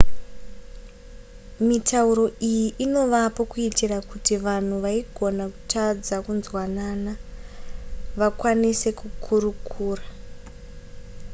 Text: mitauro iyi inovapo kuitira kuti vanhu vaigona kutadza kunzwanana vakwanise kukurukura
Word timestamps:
mitauro 1.67 2.25
iyi 2.49 2.67
inovapo 2.85 3.41
kuitira 3.51 3.97
kuti 4.09 4.33
vanhu 4.45 4.75
vaigona 4.85 5.45
kutadza 5.53 6.15
kunzwanana 6.25 7.11
vakwanise 8.19 8.89
kukurukura 8.99 10.05